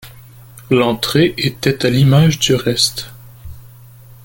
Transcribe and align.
L’entrée 0.71 1.35
était 1.37 1.85
à 1.85 1.89
l’image 1.91 2.39
du 2.39 2.55
reste. 2.55 3.11